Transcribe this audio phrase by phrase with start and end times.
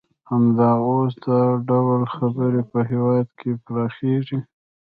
[0.29, 4.39] همدا اوس دا ډول خبرې په هېواد کې پراخیږي